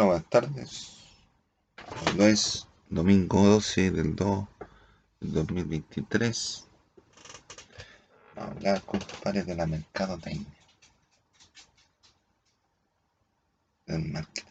Bueno, 0.00 0.12
buenas 0.12 0.30
tardes. 0.30 0.96
Hoy 2.18 2.24
es 2.24 2.66
domingo 2.88 3.44
12 3.44 3.90
del 3.90 4.16
2 4.16 4.48
del 5.20 5.32
2023. 5.34 6.64
Vamos 8.34 8.50
a 8.50 8.56
hablar, 8.56 8.80
compadre, 8.80 9.42
de 9.42 9.54
la 9.54 9.66
mercadotecnia. 9.66 10.46
Del 13.84 14.06
marketing. 14.06 14.50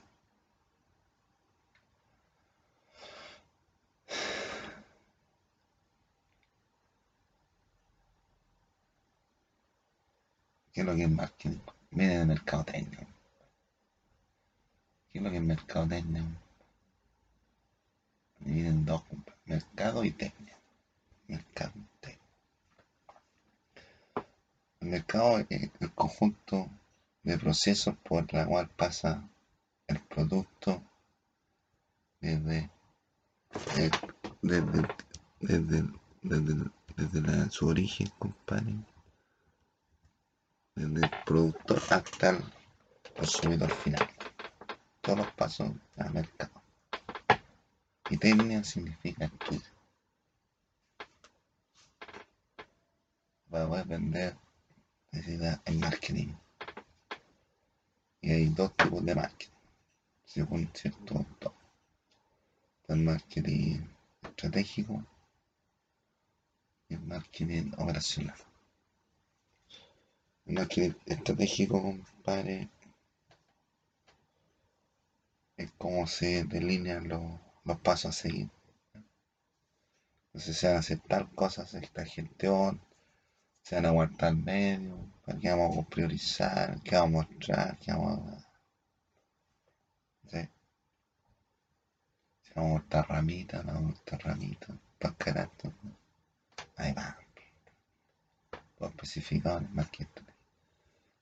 ¿Qué 10.72 10.82
es 10.82 10.86
lo 10.86 10.96
que 10.96 11.04
es 11.06 11.10
marketing? 11.10 11.58
Viene 11.90 12.20
de 12.20 12.26
mercadotecnia. 12.26 13.08
¿Qué 15.12 15.18
es 15.18 15.24
lo 15.24 15.32
que 15.32 15.38
es 15.38 15.44
mercadotecnia? 15.44 16.24
Vienen 18.40 18.86
dos, 18.86 19.04
compadre. 19.04 19.40
Mercado 19.46 20.04
y 20.04 20.12
técnica. 20.12 20.58
Mercado 21.28 21.74
técnica. 22.00 22.20
El 24.80 24.88
mercado 24.90 25.40
es 25.50 25.72
el 25.80 25.92
conjunto 25.94 26.70
de 27.24 27.38
procesos 27.38 27.96
por 27.98 28.32
la 28.34 28.46
cual 28.46 28.70
pasa 28.70 29.28
el 29.88 30.00
producto 30.02 30.82
desde, 32.22 32.70
eh, 33.78 33.92
desde, 34.42 34.88
desde, 35.40 35.84
desde, 36.22 36.72
desde 36.96 37.50
su 37.52 37.68
origen, 37.68 38.08
compadre, 38.20 38.76
desde 40.76 41.06
el 41.06 41.12
productor 41.26 41.82
hasta 41.90 42.30
el 42.30 42.44
consumidor 43.18 43.72
final. 43.72 44.08
Todos 45.02 45.20
los 45.20 45.32
pasos 45.34 45.72
al 45.98 46.14
mercado. 46.14 46.62
Y 48.10 48.18
técnica 48.18 48.64
significa 48.64 49.26
estudio. 49.26 49.62
Para 53.50 53.68
poder 53.68 53.86
vender 53.88 54.38
necesita 55.12 55.62
el 55.66 55.80
marketing. 55.80 56.34
Y 58.22 58.32
hay 58.32 58.46
dos 58.50 58.76
tipos 58.76 59.04
de 59.06 59.16
marketing, 59.16 59.54
según 60.26 60.70
cierto 60.74 61.18
autor. 61.18 61.54
El 62.88 62.98
marketing 62.98 63.82
estratégico 64.22 65.04
y 66.90 66.96
el 66.96 67.02
marketing 67.02 67.72
operacional. 67.78 68.38
El 70.46 70.56
marketing 70.56 70.94
estratégico, 71.06 71.82
compadre, 71.82 72.70
es 75.60 75.72
cómo 75.78 76.08
se 76.08 76.46
delinean 76.46 77.10
los, 77.10 77.22
los 77.66 77.78
pasos 77.80 78.18
a 78.18 78.22
seguir. 78.22 78.50
Entonces 80.28 80.56
se 80.56 80.68
van 80.68 80.78
a 80.78 80.80
hacer 80.80 81.00
tal 81.00 81.30
cosa, 81.36 81.64
esta 81.64 82.06
gestión, 82.06 82.80
se 83.62 83.76
van 83.76 83.86
a 83.86 83.90
guardar 83.90 84.34
medios, 84.36 84.98
para 85.26 85.38
qué 85.38 85.50
vamos 85.50 85.78
a 85.78 85.90
priorizar, 85.90 86.82
qué 86.82 86.96
vamos 86.96 87.26
a 87.26 87.28
mostrar, 87.28 87.78
qué 87.80 87.92
vamos 87.92 88.20
a... 88.32 88.38
¿sí? 90.30 90.50
Si 92.42 92.54
vamos 92.56 92.72
a 92.72 92.74
mostrar 92.76 93.10
ramitas, 93.10 93.66
no 93.66 93.74
vamos 93.74 93.84
a 93.84 93.96
mostrar 93.96 94.22
ramitas, 94.24 94.78
para 94.98 95.16
carácter. 95.16 95.72
Ahí 96.78 96.94
va. 96.94 97.18
Todo 98.78 98.90
especificado 98.90 99.58
en 99.58 99.66
el 99.66 99.72
marketing. 99.72 100.24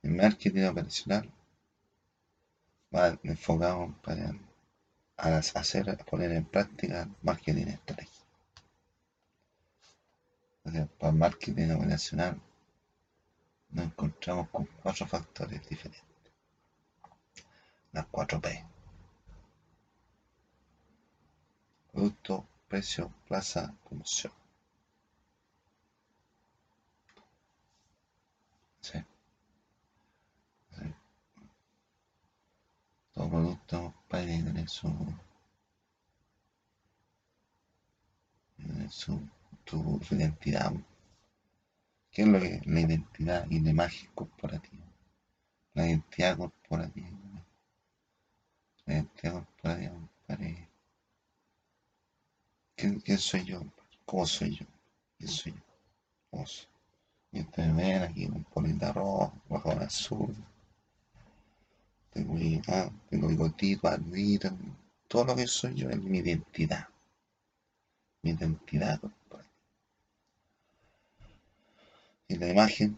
El 0.03 0.11
marketing 0.11 0.63
operacional 0.65 1.33
va 2.93 3.17
enfocado 3.23 3.93
para 4.03 4.33
a 5.17 5.37
hacer, 5.37 5.97
poner 6.05 6.31
en 6.31 6.45
práctica 6.45 7.09
marketing 7.23 7.67
estratégico. 7.67 8.25
Para 10.63 11.11
el 11.11 11.17
marketing 11.17 11.71
operacional 11.71 12.39
nos 13.69 13.85
encontramos 13.85 14.49
con 14.49 14.65
cuatro 14.81 15.07
factores 15.07 15.67
diferentes. 15.67 16.03
Las 17.93 18.05
cuatro 18.07 18.39
P. 18.39 18.63
Producto, 21.91 22.45
precio, 22.67 23.11
plaza, 23.27 23.73
promoción. 23.85 24.33
Todo 33.17 33.27
producto 33.29 33.93
puede 34.07 34.41
tener 34.43 34.69
su, 34.69 34.87
tener 38.55 38.91
su, 38.91 39.19
tu- 39.65 39.99
su 40.03 40.13
identidad. 40.13 40.71
¿Qué 42.11 42.23
es 42.23 42.27
lo 42.27 42.37
que 42.41 42.59
la 42.65 42.81
identidad 42.81 43.47
y 43.49 43.61
la 43.61 43.69
imagen 43.69 44.09
corporativa? 44.13 44.83
La 45.75 45.87
identidad 45.87 46.37
corporativa. 46.37 47.09
La 48.87 48.93
identidad 48.95 49.33
corporativa. 49.33 49.93
¿Quién, 52.77 53.17
soy 53.19 53.43
yo? 53.43 53.61
¿Cómo 54.05 54.25
soy 54.25 54.55
yo? 54.55 54.65
¿Quién 55.17 55.29
soy 55.29 55.51
yo? 55.51 55.59
¿Cómo 56.31 56.45
soy? 56.47 56.67
Y 57.33 57.41
ustedes 57.41 57.75
ven 57.75 58.03
aquí 58.03 58.27
con 58.27 58.43
polita 58.45 58.93
roja, 58.93 59.33
roja 59.49 59.73
azul. 59.85 60.35
Tengo 62.17 62.35
ah, 62.69 62.89
tengo 63.11 63.27
bigotito. 63.27 63.91
Todo 65.07 65.25
lo 65.25 65.35
que 65.35 65.45
soy 65.45 65.75
yo 65.75 65.87
es 65.91 66.01
mi 66.01 66.17
identidad. 66.17 66.87
Mi 68.23 68.31
identidad. 68.31 68.99
Y 72.27 72.37
la 72.37 72.49
imagen 72.49 72.97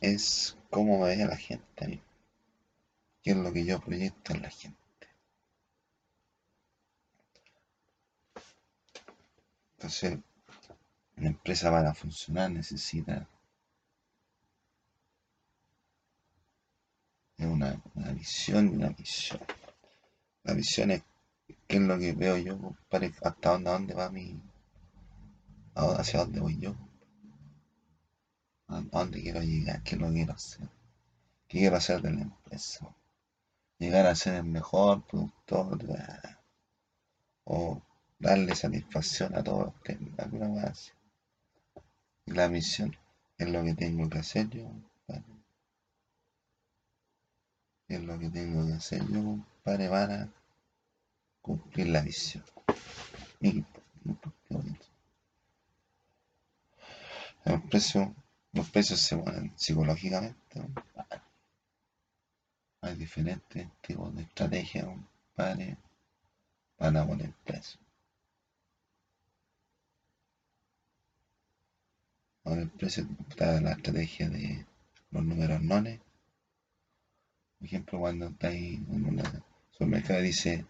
es 0.00 0.56
cómo 0.70 1.00
me 1.00 1.16
ve 1.16 1.26
la 1.26 1.36
gente 1.36 1.84
a. 1.84 1.88
¿Qué 3.20 3.32
es 3.32 3.36
lo 3.36 3.52
que 3.52 3.64
yo 3.64 3.80
proyecto 3.80 4.32
en 4.32 4.42
la 4.42 4.50
gente? 4.50 5.08
Entonces, 9.76 10.18
una 11.16 11.28
empresa 11.28 11.72
para 11.72 11.92
funcionar 11.94 12.52
necesita 12.52 13.28
una, 17.38 17.80
una 17.94 18.12
visión 18.12 18.72
y 18.72 18.76
una 18.76 18.90
misión. 18.90 19.40
La 20.44 20.54
visión 20.54 20.90
es 20.90 21.02
qué 21.66 21.76
es 21.76 21.82
lo 21.82 21.98
que 21.98 22.12
veo 22.12 22.36
yo, 22.38 22.58
compadre, 22.58 23.12
hasta 23.22 23.58
dónde, 23.58 23.94
va 23.94 24.10
mi. 24.10 24.40
hacia 25.74 26.20
dónde 26.20 26.40
voy 26.40 26.58
yo, 26.58 26.74
a 28.68 28.80
dónde 28.80 29.22
quiero 29.22 29.42
llegar, 29.42 29.82
qué 29.82 29.96
es 29.96 30.00
lo 30.00 30.08
que 30.08 30.14
quiero 30.14 30.32
hacer, 30.32 30.68
qué 31.48 31.58
quiero 31.58 31.76
hacer 31.76 32.00
de 32.00 32.12
la 32.12 32.22
empresa. 32.22 32.94
Llegar 33.78 34.06
a 34.06 34.14
ser 34.14 34.36
el 34.36 34.44
mejor 34.44 35.04
productor 35.04 35.78
o 37.44 37.82
darle 38.18 38.54
satisfacción 38.54 39.34
a 39.34 39.42
todos 39.42 39.66
los 39.66 39.82
que 39.82 39.98
la 42.26 42.48
misión 42.48 42.96
es 43.38 43.48
lo 43.50 43.62
que 43.62 43.74
tengo 43.74 44.08
que 44.08 44.18
hacer 44.18 44.48
yo, 44.48 44.70
lo 48.02 48.18
que 48.18 48.28
tengo 48.30 48.66
que 48.66 48.74
hacer 48.74 49.00
yo, 49.08 49.22
compadre, 49.22 49.88
para 49.88 50.28
cumplir 51.40 51.88
la 51.88 52.02
visión. 52.02 52.44
Bonito. 53.40 54.86
Los 57.44 57.62
precios, 57.62 58.08
los 58.52 58.70
precios 58.70 59.00
se 59.00 59.16
ponen 59.16 59.52
psicológicamente, 59.56 60.60
compadre. 60.60 61.22
Hay 62.80 62.94
diferentes 62.96 63.68
tipos 63.80 64.14
de 64.14 64.22
estrategias, 64.22 64.86
compadre, 64.86 65.76
para 66.76 67.06
poner 67.06 67.32
precios. 67.44 67.78
Ahora 72.44 72.62
el 72.62 72.70
precio 72.70 73.08
está 73.28 73.60
la 73.60 73.72
estrategia 73.72 74.28
de 74.28 74.64
los 75.10 75.24
números 75.24 75.60
nones. 75.62 76.00
Por 77.58 77.66
ejemplo, 77.66 77.98
cuando 77.98 78.26
estáis 78.26 78.78
en 78.78 79.06
un 79.06 79.22
supermercado 79.72 80.20
dice, 80.20 80.66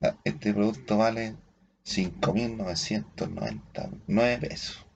"Ah, 0.00 0.16
este 0.24 0.52
producto 0.52 0.98
vale 0.98 1.36
5.999 1.88 4.38
pesos. 4.38 4.86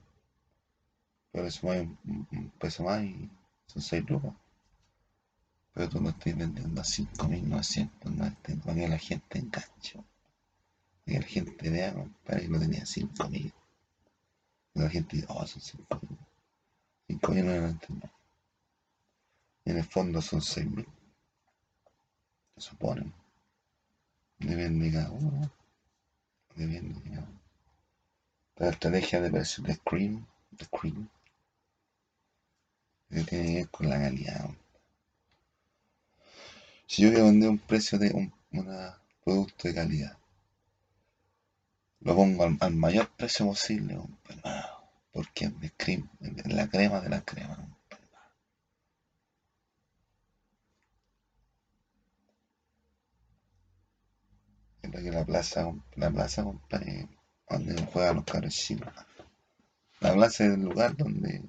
Pero 1.31 1.47
eso 1.47 1.61
mueve 1.63 1.89
un, 2.05 2.51
peso 2.59 2.83
más 2.83 3.03
y 3.03 3.31
son 3.65 3.81
6 3.81 4.07
lucas. 4.07 4.35
Pero 5.73 5.89
tú 5.89 5.99
lo 5.99 6.09
estás 6.09 6.37
vendiendo 6.37 6.81
a 6.81 6.83
5.999 6.83 8.61
para 8.61 8.75
que 8.75 8.87
la 8.87 8.99
gente 8.99 9.39
enganche. 9.39 10.03
Para 11.03 11.05
que 11.05 11.19
la 11.19 11.25
gente 11.25 11.71
vea, 11.71 11.95
para 12.23 12.41
que 12.41 12.47
lo 12.47 12.59
tenía 12.59 12.85
5.000. 12.85 13.51
Y 14.75 14.79
la 14.79 14.89
gente 14.89 15.15
dice, 15.15 15.27
oh, 15.29 15.47
son 15.47 15.63
5.000. 15.63 16.15
5.999. 17.07 18.11
Y 19.65 19.71
en 19.71 19.77
el 19.77 19.83
fondo 19.83 20.21
son 20.21 20.41
6.000. 20.41 20.85
Se 22.55 22.61
suponen. 22.61 23.13
Depende 24.39 24.85
de 24.85 24.91
cada 24.93 25.11
uno. 25.11 25.51
Depende 26.55 26.99
de 27.01 27.09
cada 27.09 27.27
uno. 27.27 27.39
La 28.57 28.69
estrategia 28.69 29.21
de 29.21 29.31
precios 29.31 29.65
de 29.65 29.77
Cream, 29.77 30.25
de 30.51 30.65
Cream, 30.67 31.09
que 33.09 33.23
tiene 33.23 33.45
que 33.45 33.55
ver 33.55 33.69
con 33.69 33.89
la 33.89 33.99
calidad. 33.99 34.49
Si 36.85 37.01
yo 37.01 37.11
voy 37.11 37.21
a 37.21 37.23
vender 37.23 37.49
un 37.49 37.57
precio 37.57 37.97
de 37.97 38.11
un 38.11 38.31
producto 39.23 39.67
de 39.67 39.73
calidad, 39.73 40.17
lo 42.01 42.15
pongo 42.15 42.43
al, 42.59 42.75
mayor 42.75 43.09
precio 43.15 43.45
posible, 43.45 43.97
porque 45.11 45.45
es 45.45 45.59
de 45.59 45.71
cream, 45.71 46.09
es 46.19 46.53
la 46.53 46.67
crema 46.67 46.99
de 46.99 47.09
la 47.09 47.21
crema. 47.21 47.72
Que 54.93 55.09
la 55.09 55.25
plaza, 55.25 55.73
la 55.95 56.11
plaza, 56.11 56.43
donde 56.43 57.85
juegan 57.91 58.23
los 58.41 58.53
chinos. 58.53 58.93
La 59.99 60.13
plaza 60.13 60.45
es 60.45 60.53
el 60.53 60.61
lugar 60.61 60.95
donde 60.95 61.43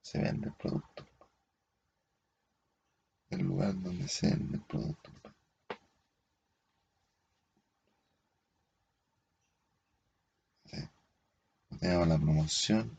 se 0.00 0.18
vende 0.18 0.46
el 0.46 0.54
producto. 0.54 1.04
El 3.30 3.42
lugar 3.42 3.74
donde 3.74 4.06
se 4.06 4.28
vende 4.28 4.58
el 4.58 4.62
producto. 4.62 5.10
Tenemos 11.80 12.06
la 12.06 12.16
promoción. 12.16 12.96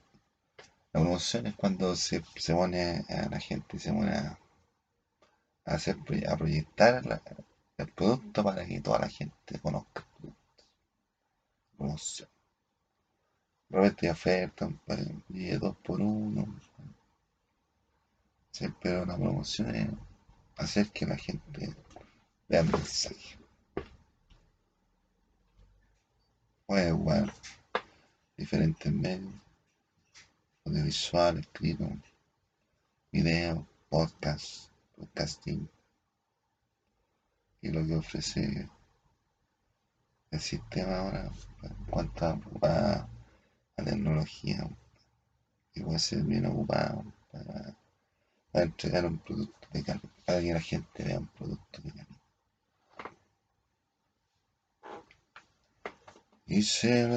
La 0.91 0.99
promoción 0.99 1.47
es 1.47 1.55
cuando 1.55 1.95
se, 1.95 2.21
se 2.35 2.53
pone 2.53 3.05
a 3.07 3.29
la 3.29 3.39
gente, 3.39 3.79
se 3.79 3.93
pone 3.93 4.11
a, 4.11 4.37
hacer, 5.63 5.95
a 6.27 6.35
proyectar 6.35 7.01
el 7.77 7.91
producto 7.91 8.43
para 8.43 8.65
que 8.65 8.79
toda 8.81 8.99
la 8.99 9.09
gente 9.09 9.59
conozca 9.61 10.01
el 10.01 10.07
producto. 10.17 10.63
Promoción. 11.77 12.29
Realmente 13.69 14.09
oferta, 14.09 14.69
y 15.29 15.49
dos 15.51 15.75
por 15.77 15.99
uno. 15.99 16.59
Sí, 18.51 18.67
pero 18.81 19.05
la 19.05 19.17
promoción 19.17 19.75
es 19.75 19.89
hacer 20.55 20.89
que 20.91 21.05
la 21.05 21.17
gente 21.17 21.75
vea 22.47 22.61
el 22.61 22.71
mensaje. 22.71 23.37
Puede 26.65 26.91
jugar 26.91 27.33
diferentes 28.37 28.91
medios, 28.91 29.33
audiovisual, 30.65 31.39
escrito, 31.39 31.89
video, 33.11 33.67
podcast, 33.89 34.69
podcasting 34.95 35.69
y 37.65 37.71
lo 37.71 37.85
que 37.85 37.95
ofrece 37.95 38.69
el 40.29 40.39
sistema 40.39 40.99
ahora 40.99 41.31
en 41.63 41.85
cuanto 41.89 42.25
a, 42.61 43.07
la 43.77 43.83
tecnología 43.83 44.69
y 45.73 45.81
puede 45.81 45.99
ser 45.99 46.21
bien 46.23 46.45
ocupado 46.45 47.03
para, 47.31 47.75
entregar 48.53 49.05
un 49.05 49.17
producto 49.17 49.67
de 49.73 49.83
calidad, 49.83 50.09
para 50.25 50.39
que 50.39 50.53
la 50.53 50.61
gente 50.61 51.03
vea 51.03 51.19
un 51.19 51.27
producto 51.27 51.81
de. 51.81 51.91
Y 56.47 56.61
se 56.61 57.07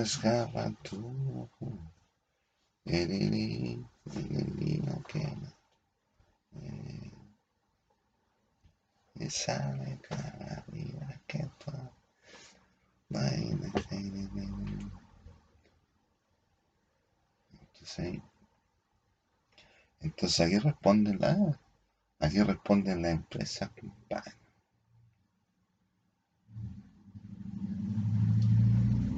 el. 6.55 7.18
Y 9.21 9.29
sale 9.31 9.99
cada 10.09 10.65
día 10.69 11.21
que 11.27 11.49
todo. 11.65 11.91
Entonces, 17.51 18.21
entonces 20.01 20.41
aquí 20.41 20.59
responden 20.59 21.19
la, 21.19 21.59
aquí 22.21 22.43
responden 22.43 23.03
la 23.03 23.11
empresa, 23.11 23.73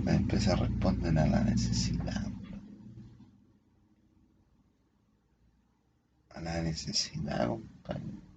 Las 0.04 0.16
empresas 0.16 0.58
responden 0.58 1.18
a 1.18 1.26
la 1.26 1.44
necesidad. 1.44 2.26
A 6.30 6.40
la 6.40 6.62
necesidad, 6.62 7.48
compadre. 7.48 8.29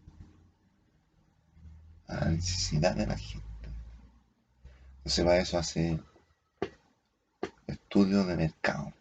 A 2.08 2.16
la 2.16 2.26
necesidad 2.32 2.96
de 2.96 3.08
la 3.08 3.18
gente. 3.18 3.48
Entonces 4.98 5.26
para 5.26 5.38
eso 5.40 5.58
hace 5.58 6.00
estudios 7.68 8.28
de 8.28 8.36
mercado. 8.36 8.94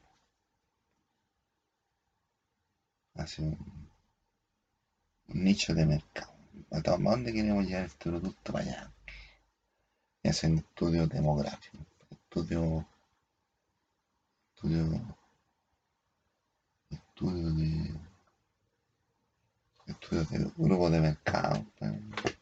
Hace 3.15 3.43
un, 3.43 3.89
nicho 5.29 5.75
de 5.75 5.87
mercado. 5.87 6.33
¿A 6.71 6.81
dónde 6.81 7.33
queremos 7.33 7.67
llevar 7.67 7.85
este 7.85 8.11
producto 8.11 8.53
para 8.53 8.65
allá? 8.65 8.93
Y 10.23 10.29
hacen 10.29 10.59
estudios 10.59 11.09
demográficos 11.09 11.93
estudio, 12.33 12.87
estudio, 14.55 15.17
estudio 16.89 17.53
de, 17.53 17.91
estudio 19.87 20.25
de 20.25 20.51
grupo 20.57 20.89
de 20.89 21.01
mercado, 21.01 21.67
acuerdo, 21.77 22.42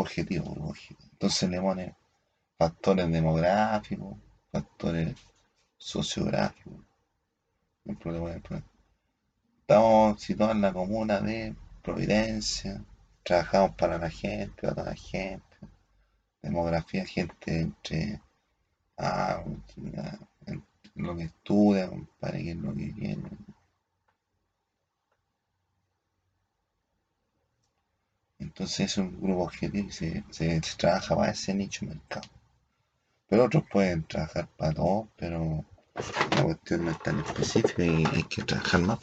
objetivo. 0.00 0.74
Entonces 1.12 1.50
le 1.50 1.60
pone 1.60 1.94
factores 2.58 3.10
demográficos, 3.10 4.16
factores 4.50 5.14
sociográficos. 5.76 6.74
Estamos 9.60 10.20
situados 10.20 10.54
en 10.54 10.62
la 10.62 10.72
comuna 10.72 11.20
de 11.20 11.54
Providencia, 11.82 12.84
trabajamos 13.24 13.74
para 13.74 13.98
la 13.98 14.08
gente, 14.08 14.68
para 14.68 14.84
la 14.84 14.94
gente 14.94 15.52
demografía, 16.42 17.06
gente 17.06 17.60
entre 17.60 18.20
ah, 18.98 19.42
lo 20.96 21.16
que 21.16 21.24
estudia, 21.24 21.90
para 22.18 22.38
qué 22.38 22.50
es 22.50 22.56
lo 22.56 22.74
que 22.74 22.86
viene. 22.92 23.30
Entonces 28.52 28.80
es 28.80 28.98
un 28.98 29.18
grupo 29.18 29.44
objetivo 29.44 29.88
y 29.88 29.92
se, 29.92 30.24
se, 30.28 30.60
trabaja 30.76 31.16
para 31.16 31.32
ese 31.32 31.54
nicho 31.54 31.86
mercado. 31.86 32.28
Pero 33.26 33.44
otros 33.44 33.64
pueden 33.72 34.04
trabajar 34.04 34.46
para 34.58 34.74
todos, 34.74 35.08
pero 35.16 35.64
la 36.36 36.42
cuestión 36.42 36.84
no 36.84 36.90
es 36.90 37.02
tan 37.02 37.18
específica 37.20 37.82
y 37.82 38.04
hay 38.04 38.24
que 38.24 38.42
trabajar 38.42 38.82
más. 38.82 38.98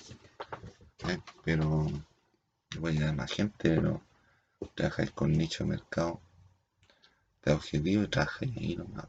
¿eh? 1.07 1.17
Pero 1.43 1.87
voy 2.77 3.01
a 3.01 3.11
más 3.11 3.31
gente, 3.31 3.71
pero 3.75 4.03
trabajáis 4.75 5.09
con 5.11 5.31
nicho 5.31 5.65
mercado 5.65 6.21
de 7.43 7.51
objetivo 7.53 8.03
y 8.03 8.07
trabaja 8.07 8.45
ahí 8.45 8.75
nomás. 8.75 9.07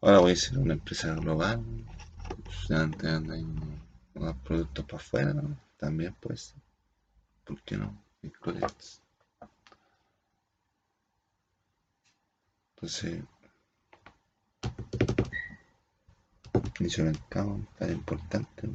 Ahora 0.00 0.20
voy 0.20 0.32
a 0.34 0.36
ser 0.36 0.56
una 0.58 0.74
empresa 0.74 1.12
global, 1.14 1.64
unos 4.14 4.36
productos 4.44 4.84
para 4.84 4.98
afuera, 4.98 5.34
también 5.78 6.14
pues, 6.20 6.54
¿por 7.48 7.62
qué 7.62 7.78
no? 7.78 7.96
Entonces, 12.76 13.24
nicho 16.78 17.04
de 17.04 17.12
mercado, 17.12 17.58
tan 17.78 17.90
importante, 17.90 18.68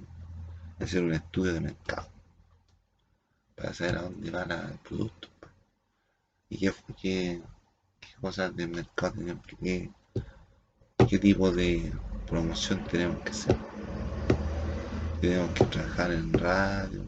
hacer 0.80 1.04
un 1.04 1.14
estudio 1.14 1.54
de 1.54 1.62
mercado 1.62 2.10
para 3.56 3.74
saber 3.74 3.98
a 3.98 4.02
dónde 4.02 4.32
va 4.32 4.42
el 4.44 4.80
producto 4.80 5.30
y 6.50 6.58
qué, 6.58 6.74
qué, 7.00 7.42
cosas 8.20 8.56
de 8.56 8.68
mercado 8.68 9.14
tenemos 9.14 9.46
que, 9.46 9.92
qué 11.08 11.20
tipo 11.20 11.52
de 11.52 11.94
promoción 12.26 12.84
tenemos 12.86 13.22
que 13.22 13.30
hacer. 13.30 13.56
Tenemos 15.22 15.52
que 15.52 15.66
trabajar 15.66 16.12
en 16.12 16.34
radio, 16.34 17.06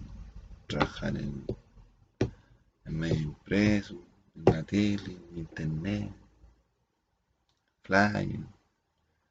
trabajar 0.67 1.15
en, 1.17 1.45
en 2.85 2.97
medio 2.97 3.21
impreso, 3.21 4.01
en 4.35 4.45
la 4.45 4.63
tele, 4.63 5.17
en 5.31 5.37
internet, 5.37 6.11
flyer 7.83 8.39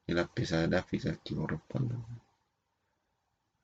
y 0.06 0.12
las 0.12 0.28
piezas 0.30 0.68
gráficas 0.68 1.18
que 1.24 1.34
corresponden. 1.34 2.04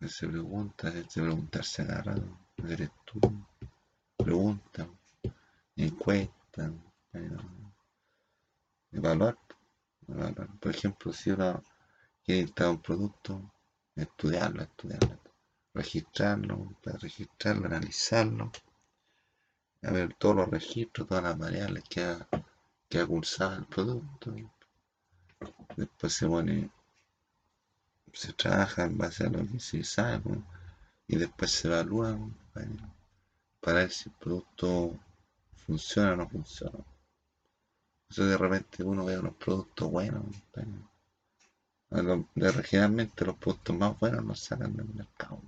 Se 0.00 0.26
pregunta, 0.26 0.90
se 1.08 1.20
preguntarse 1.20 1.82
agarrado, 1.82 2.26
hacer 2.56 2.82
estudio, 2.82 3.46
pregunta, 4.16 4.88
encuesta 5.76 6.72
evaluar, 8.92 9.38
Por 10.60 10.74
ejemplo, 10.74 11.12
si 11.12 11.30
uno 11.30 11.62
quiere 12.24 12.42
instalar 12.42 12.72
un 12.72 12.82
producto, 12.82 13.52
estudiarlo, 13.94 14.62
estudiarlo, 14.62 15.18
registrarlo, 15.74 16.74
para 16.82 16.98
registrarlo, 16.98 17.66
analizarlo 17.66 18.52
a 19.82 19.90
ver 19.92 20.14
todos 20.14 20.36
los 20.36 20.50
registros, 20.50 21.08
todas 21.08 21.24
las 21.24 21.38
variables 21.38 21.84
que 21.88 22.02
ha, 22.04 22.28
que 22.88 22.98
ha 22.98 23.06
cursado 23.06 23.56
el 23.56 23.66
producto. 23.66 24.34
Después 25.76 26.12
se 26.12 26.26
pone, 26.26 26.70
se 28.12 28.32
trabaja 28.34 28.84
en 28.84 28.98
base 28.98 29.24
a 29.24 29.30
lo 29.30 29.46
que 29.46 29.58
se 29.58 29.82
sabe 29.84 30.42
y 31.06 31.16
después 31.16 31.50
se 31.50 31.68
evalúa 31.68 32.18
para, 33.60 33.74
ver 33.74 33.90
si 33.90 34.10
el 34.10 34.14
producto 34.16 34.98
funciona 35.66 36.12
o 36.12 36.16
no 36.16 36.28
funciona. 36.28 36.84
Eso 38.10 38.26
de 38.26 38.36
repente 38.36 38.82
uno 38.82 39.04
ve 39.04 39.18
unos 39.18 39.36
productos 39.36 39.90
buenos. 39.90 40.24
Generalmente 41.90 43.24
los 43.24 43.36
productos 43.36 43.76
más 43.76 43.98
buenos 43.98 44.24
los 44.24 44.40
sacan 44.40 44.76
del 44.76 44.88
mercado. 44.92 45.40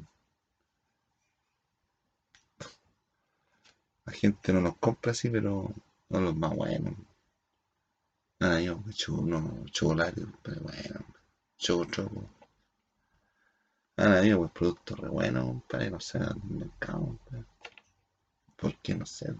La 4.05 4.13
gente 4.13 4.53
no 4.53 4.61
los 4.61 4.77
compra 4.77 5.13
así, 5.13 5.29
pero 5.31 5.73
son 6.11 6.25
los 6.25 6.37
más 6.37 6.55
buenos. 6.55 6.95
Ah, 8.41 8.61
yo 8.61 8.83
unos 9.09 9.71
chocolates, 9.71 10.27
pero 10.43 10.61
bueno, 10.63 11.01
choco. 11.57 12.29
Ah, 13.97 14.23
yo 14.23 14.39
pues 14.39 14.53
productos 14.53 14.99
re 14.99 15.09
buenos, 15.09 15.45
compadre, 15.45 15.91
no 15.91 16.01
sé, 16.01 16.19
del 16.19 16.43
mercado, 16.45 17.19
¿Por 18.57 18.77
qué? 18.79 18.95
No 18.95 19.07
sé. 19.07 19.35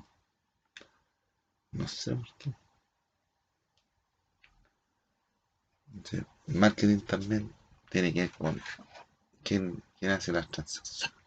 No 1.73 1.89
sé 1.89 2.15
por 2.15 2.35
qué. 2.39 2.55
el 6.47 6.55
marketing 6.55 7.01
también 7.01 7.53
tiene 7.91 8.13
que 8.13 8.21
ver 8.23 8.31
con 8.31 8.61
quién, 9.43 9.83
quién 9.99 10.13
hace 10.13 10.33
las 10.33 10.49
transacciones. 10.51 11.23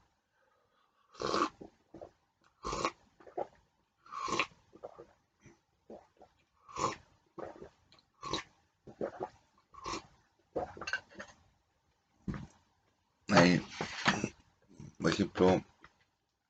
Por 14.98 15.12
ejemplo, 15.12 15.66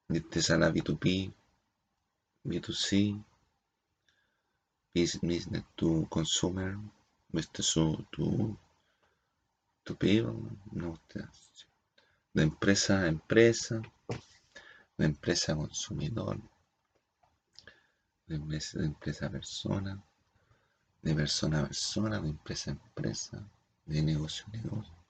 este 0.09 0.41
sala 0.41 0.71
B2B, 0.71 1.33
B2C, 2.43 3.23
business 4.93 5.47
to 5.75 6.05
consumer, 6.09 6.77
este 7.33 7.63
su, 7.63 8.05
tu, 8.11 8.57
tu 9.83 9.97
no, 10.71 10.99
de 12.33 12.43
empresa 12.43 13.01
a 13.01 13.07
empresa, 13.07 13.81
de 14.97 15.05
empresa 15.05 15.53
a 15.53 15.55
consumidor, 15.55 16.39
de 18.27 18.35
empresa, 18.35 18.79
de 18.79 18.85
empresa 18.85 19.25
a 19.25 19.29
persona, 19.31 20.03
de 21.01 21.15
persona 21.15 21.61
a 21.61 21.65
persona, 21.65 22.19
de 22.19 22.29
empresa 22.29 22.71
a 22.71 22.73
empresa, 22.73 23.49
de 23.85 24.01
negocio 24.01 24.45
a 24.47 24.57
negocio 24.57 25.04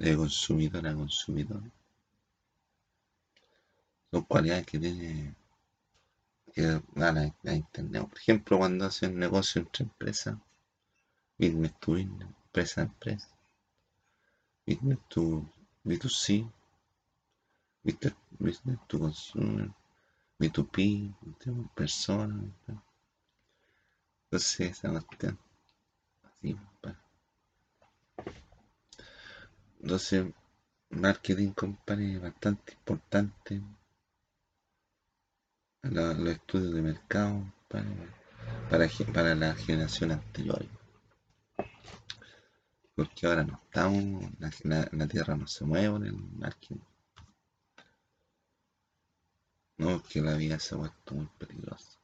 de 0.00 0.16
consumidor 0.16 0.86
a 0.86 0.94
consumidor. 0.94 1.62
Son 4.10 4.22
cualidades 4.22 4.66
que 4.66 4.78
tiene 4.78 5.34
que 6.54 6.80
dan 6.94 7.18
a, 7.18 7.54
Internet. 7.54 8.08
Por 8.08 8.18
ejemplo, 8.18 8.58
cuando 8.58 8.86
hacen 8.86 9.18
negocio 9.18 9.60
entre 9.60 9.84
empresas, 9.84 10.36
business 11.38 11.74
to 11.80 11.92
business, 11.92 12.28
empresa 12.46 12.80
a 12.80 12.84
empresa, 12.84 13.28
business 14.66 14.98
to 15.08 15.46
B2C, 15.84 16.50
business 18.38 18.78
to 18.88 18.98
consumer, 18.98 19.70
B2P, 20.38 21.14
personas. 21.74 22.50
Entonces, 24.24 24.60
esa 24.60 24.90
cuestión. 24.90 25.38
Así, 26.22 26.56
para 26.80 26.98
entonces, 29.82 30.26
marketing 30.90 31.52
company 31.52 32.14
es 32.16 32.22
bastante 32.22 32.72
importante. 32.74 33.62
los 35.82 36.28
estudios 36.28 36.74
de 36.74 36.82
mercado 36.82 37.52
para, 37.68 37.86
para, 39.12 39.34
la 39.34 39.54
generación 39.54 40.12
anterior. 40.12 40.66
Porque 42.94 43.26
ahora 43.26 43.44
no 43.44 43.60
estamos, 43.64 44.24
la, 44.64 45.08
tierra 45.08 45.36
no 45.36 45.46
se 45.46 45.64
mueve 45.64 45.96
en 45.96 46.04
el 46.04 46.14
marketing. 46.14 46.80
No, 49.78 50.02
que 50.02 50.20
la 50.20 50.34
vida 50.34 50.58
se 50.58 50.74
ha 50.74 50.78
vuelto 50.78 51.14
muy 51.14 51.26
peligrosa. 51.38 51.98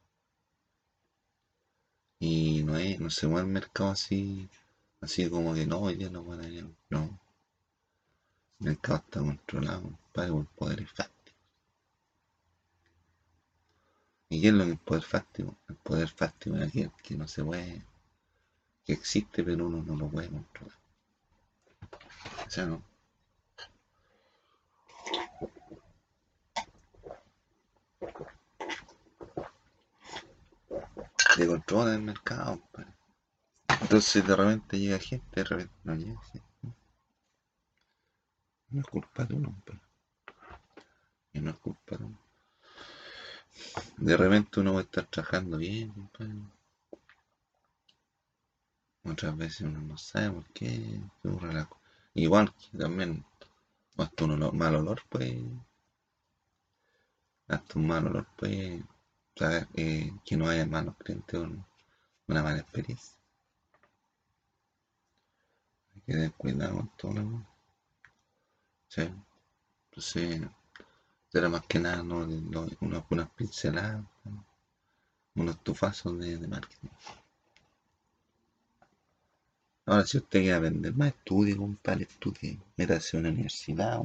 Y 2.19 2.63
no, 2.65 2.77
es, 2.79 2.99
no 2.99 3.11
se 3.11 3.27
mueve 3.27 3.47
el 3.47 3.53
mercado 3.53 3.91
así, 3.91 4.49
así 5.03 5.29
como 5.29 5.53
que 5.55 5.67
no, 5.67 5.81
hoy 5.81 5.97
día 5.97 6.09
no 6.09 6.25
van 6.25 6.41
a 6.41 6.49
ir. 6.49 6.67
No. 6.89 7.21
El 8.61 8.67
mercado 8.67 8.99
está 8.99 9.21
controlado 9.21 9.99
por 10.13 10.47
poderes 10.47 10.91
fácticos. 10.91 11.17
¿Y 14.29 14.41
qué 14.41 14.49
es 14.49 14.55
lo 14.55 14.65
que 14.65 14.73
es 14.73 14.79
poder 14.81 15.03
fáctico? 15.03 15.57
El 15.69 15.77
poder 15.77 16.09
fáctico 16.09 16.57
es 16.57 16.69
aquel 16.69 16.91
que 17.03 17.17
no 17.17 17.29
se 17.29 17.45
puede, 17.45 17.85
que 18.85 18.93
existe 18.93 19.45
pero 19.45 19.67
uno 19.67 19.83
no 19.83 19.97
lo 19.97 20.09
puede 20.09 20.29
controlar. 20.29 20.79
O 22.47 22.51
sea, 22.51 22.67
no. 22.67 22.83
De 31.37 31.47
controla 31.47 31.95
el 31.95 32.03
mercado. 32.03 32.63
Entonces 33.83 34.27
de 34.27 34.35
repente 34.35 34.79
llega 34.79 34.99
gente, 34.99 35.27
de 35.35 35.45
repente 35.45 35.75
no 35.85 35.95
llega 35.95 36.21
gente. 36.33 36.46
No 38.77 38.83
es 38.83 38.89
culpa 38.89 39.25
de 39.25 39.35
uno, 39.35 39.57
pero. 39.65 39.81
Y 41.33 41.41
no 41.41 41.51
es 41.51 41.57
culpa 41.57 41.97
de 41.97 42.05
uno. 42.05 42.19
De 43.97 44.15
repente 44.19 44.61
uno 44.61 44.75
va 44.75 44.81
a 44.81 44.83
estar 44.83 45.07
trabajando 45.07 45.57
bien, 45.57 45.89
compadre. 45.93 46.35
Otras 49.03 49.35
veces 49.35 49.63
uno 49.63 49.81
no 49.81 49.97
sabe 49.97 50.31
por 50.31 50.45
qué. 50.53 51.01
Igual 52.13 52.53
que 52.53 52.77
también, 52.77 53.25
hasta 53.97 54.25
un 54.27 54.59
mal 54.59 54.75
olor, 54.75 55.01
pues. 55.09 55.33
Hasta 57.49 57.79
un 57.79 57.87
mal 57.87 58.07
olor, 58.09 58.27
pues. 58.37 58.83
Saber 59.35 59.69
eh, 59.73 60.13
que 60.23 60.37
no 60.37 60.51
haya 60.51 60.67
malos 60.67 60.97
clientes 60.99 61.41
o 61.41 61.49
una 62.27 62.43
mala 62.43 62.59
experiencia. 62.59 63.17
Hay 65.95 66.01
que 66.03 66.13
tener 66.13 66.33
cuidado 66.33 66.77
con 66.77 66.89
todo 66.99 67.13
lo 67.15 67.56
Sí. 68.89 69.03
Entonces, 69.91 70.49
era 71.33 71.49
más 71.49 71.67
que 71.67 71.79
nada 71.79 72.03
¿no? 72.03 72.27
unas, 72.81 73.05
unas 73.11 73.31
pinceladas, 73.31 74.05
unos 75.35 75.63
tufazos 75.63 76.19
de, 76.19 76.39
marketing. 76.47 76.89
Ahora, 79.87 80.05
si 80.05 80.19
usted 80.19 80.41
quiere 80.41 80.55
aprender 80.55 80.95
más, 80.95 81.09
estudie, 81.09 81.57
compadre, 81.57 82.05
estudie, 82.05 82.59
métase 82.77 83.17
a 83.17 83.21
una 83.21 83.29
universidad, 83.31 84.01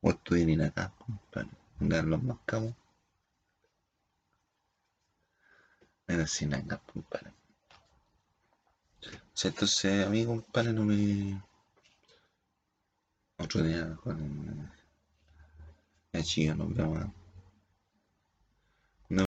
o 0.00 0.10
estudie 0.10 0.52
en 0.52 0.62
acá, 0.62 0.92
compadre, 0.98 1.50
dar 1.80 2.04
los 2.04 2.22
más 2.22 2.38
cabos. 2.46 2.74
Métase 6.06 6.44
en 6.44 6.54
acá, 6.54 6.80
compadre. 6.92 7.32
entonces, 9.44 10.06
a 10.06 10.10
mí, 10.10 10.24
compadre, 10.24 10.72
no 10.72 10.84
me 10.84 11.42
otro 13.42 13.62
día 13.62 13.96
con 13.96 14.70
el 16.12 16.22
chico 16.22 16.54
nos 16.54 16.74
vemos 16.74 17.06